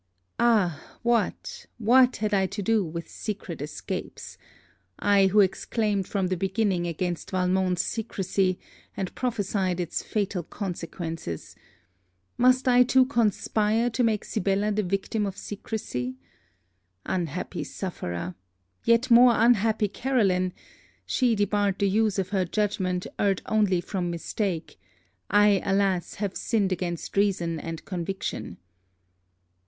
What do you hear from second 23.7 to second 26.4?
from mistake; I, alas! have